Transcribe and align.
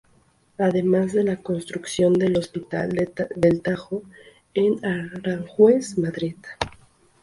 Además 0.57 1.13
de 1.13 1.23
la 1.23 1.35
construcción 1.37 2.13
del 2.13 2.35
Hospital 2.35 2.91
del 3.35 3.61
Tajo, 3.61 4.01
en 4.55 4.83
Aranjuez, 4.83 5.95
Madrid. 5.99 6.37